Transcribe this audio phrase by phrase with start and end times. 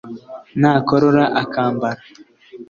[0.59, 2.01] nakorora akambara